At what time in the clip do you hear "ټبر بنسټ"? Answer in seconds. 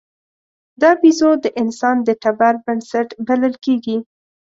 2.21-3.07